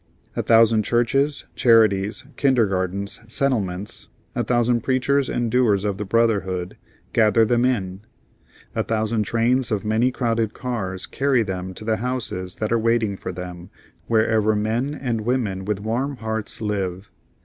A 0.35 0.41
thousand 0.41 0.81
churches, 0.81 1.45
charities, 1.53 2.25
kindergartens, 2.35 3.19
settlements, 3.31 4.07
a 4.33 4.43
thousand 4.43 4.81
preachers 4.81 5.29
and 5.29 5.51
doers 5.51 5.85
of 5.85 5.99
the 5.99 6.05
brotherhood, 6.05 6.75
gather 7.13 7.45
them 7.45 7.65
in. 7.65 8.01
A 8.73 8.81
thousand 8.83 9.25
trains 9.25 9.69
of 9.69 9.85
many 9.85 10.09
crowded 10.11 10.55
cars 10.55 11.05
carry 11.05 11.43
them 11.43 11.75
to 11.75 11.85
the 11.85 11.97
homes 11.97 12.55
that 12.55 12.71
are 12.71 12.79
waiting 12.79 13.15
for 13.15 13.31
them 13.31 13.69
wherever 14.07 14.55
men 14.55 14.95
and 14.95 15.21
women 15.21 15.65
with 15.65 15.81
warm 15.81 16.15
hearts 16.15 16.61
live. 16.61 17.11